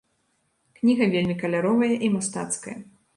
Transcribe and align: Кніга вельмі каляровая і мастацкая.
Кніга 0.79 1.07
вельмі 1.15 1.35
каляровая 1.43 1.91
і 2.09 2.09
мастацкая. 2.15 2.75